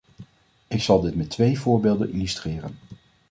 Ik 0.67 0.81
zal 0.81 1.01
dit 1.01 1.15
met 1.15 1.29
twee 1.29 1.59
voorbeelden 1.59 2.11
illustreren. 2.11 2.77